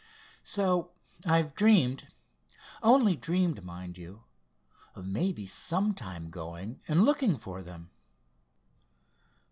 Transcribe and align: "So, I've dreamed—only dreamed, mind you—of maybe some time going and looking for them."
"So, 0.43 0.93
I've 1.27 1.53
dreamed—only 1.53 3.15
dreamed, 3.17 3.63
mind 3.63 3.99
you—of 3.99 5.05
maybe 5.05 5.45
some 5.45 5.93
time 5.93 6.31
going 6.31 6.81
and 6.87 7.05
looking 7.05 7.37
for 7.37 7.61
them." 7.61 7.91